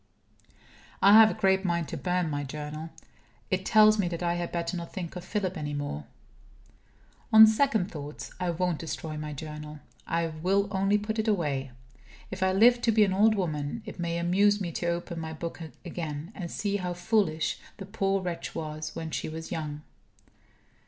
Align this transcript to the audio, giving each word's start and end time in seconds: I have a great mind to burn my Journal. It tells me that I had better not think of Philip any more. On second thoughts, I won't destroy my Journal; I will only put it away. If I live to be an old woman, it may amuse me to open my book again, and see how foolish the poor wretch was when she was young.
I 1.09 1.13
have 1.13 1.29
a 1.29 1.35
great 1.35 1.63
mind 1.63 1.87
to 1.89 1.95
burn 1.95 2.27
my 2.31 2.43
Journal. 2.43 2.89
It 3.51 3.63
tells 3.63 3.99
me 3.99 4.07
that 4.07 4.23
I 4.23 4.33
had 4.33 4.51
better 4.51 4.75
not 4.75 4.91
think 4.93 5.15
of 5.15 5.23
Philip 5.23 5.55
any 5.55 5.75
more. 5.75 6.05
On 7.31 7.45
second 7.45 7.91
thoughts, 7.91 8.31
I 8.39 8.49
won't 8.49 8.79
destroy 8.79 9.15
my 9.15 9.33
Journal; 9.33 9.77
I 10.07 10.25
will 10.25 10.67
only 10.71 10.97
put 10.97 11.19
it 11.19 11.27
away. 11.27 11.69
If 12.31 12.41
I 12.41 12.51
live 12.51 12.81
to 12.81 12.91
be 12.91 13.03
an 13.03 13.13
old 13.13 13.35
woman, 13.35 13.83
it 13.85 13.99
may 13.99 14.17
amuse 14.17 14.59
me 14.59 14.71
to 14.71 14.87
open 14.87 15.19
my 15.19 15.33
book 15.33 15.61
again, 15.85 16.31
and 16.33 16.49
see 16.49 16.77
how 16.77 16.95
foolish 16.95 17.59
the 17.77 17.85
poor 17.85 18.23
wretch 18.23 18.55
was 18.55 18.95
when 18.95 19.11
she 19.11 19.29
was 19.29 19.51
young. 19.51 19.83